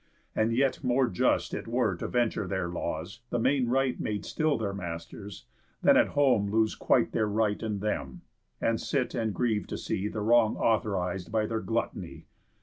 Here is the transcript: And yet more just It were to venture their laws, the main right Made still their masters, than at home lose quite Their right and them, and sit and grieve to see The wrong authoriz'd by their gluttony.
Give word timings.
And 0.35 0.51
yet 0.51 0.83
more 0.83 1.07
just 1.07 1.53
It 1.53 1.67
were 1.67 1.95
to 1.97 2.07
venture 2.07 2.47
their 2.47 2.67
laws, 2.67 3.19
the 3.29 3.37
main 3.37 3.67
right 3.67 3.99
Made 3.99 4.25
still 4.25 4.57
their 4.57 4.73
masters, 4.73 5.45
than 5.83 5.95
at 5.95 6.07
home 6.17 6.49
lose 6.49 6.73
quite 6.73 7.11
Their 7.11 7.27
right 7.27 7.61
and 7.61 7.81
them, 7.81 8.23
and 8.59 8.81
sit 8.81 9.13
and 9.13 9.31
grieve 9.31 9.67
to 9.67 9.77
see 9.77 10.07
The 10.07 10.21
wrong 10.21 10.55
authoriz'd 10.55 11.31
by 11.31 11.45
their 11.45 11.61
gluttony. 11.61 12.25